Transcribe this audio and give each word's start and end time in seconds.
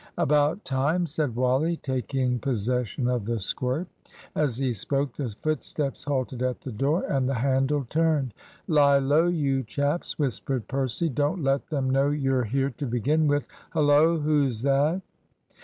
"About 0.17 0.65
time," 0.65 1.05
said 1.05 1.35
Wally, 1.35 1.75
taking 1.75 2.39
possession 2.39 3.07
of 3.07 3.23
the 3.23 3.39
squirt. 3.39 3.85
As 4.33 4.57
he 4.57 4.73
spoke, 4.73 5.13
the 5.13 5.29
footsteps 5.43 6.03
halted 6.05 6.41
at 6.41 6.59
the 6.61 6.71
door, 6.71 7.03
and 7.03 7.29
the 7.29 7.35
handle 7.35 7.85
turned. 7.87 8.33
"Lie 8.67 8.97
low, 8.97 9.27
you 9.27 9.61
chaps," 9.61 10.17
whispered 10.17 10.67
Percy. 10.67 11.07
"Don't 11.07 11.43
let 11.43 11.67
them 11.69 11.87
know 11.91 12.09
you're 12.09 12.45
here 12.45 12.71
to 12.79 12.87
begin 12.87 13.27
with. 13.27 13.45
Hullo! 13.73 14.17
who's 14.17 14.63
that?" 14.63 15.03